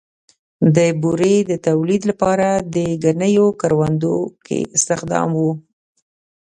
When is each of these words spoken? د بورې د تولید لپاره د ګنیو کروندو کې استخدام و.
د 0.75 0.77
بورې 1.01 1.35
د 1.49 1.51
تولید 1.67 2.03
لپاره 2.11 2.47
د 2.75 2.77
ګنیو 3.03 3.47
کروندو 3.61 4.15
کې 4.45 4.59
استخدام 4.77 5.29
و. 5.39 5.41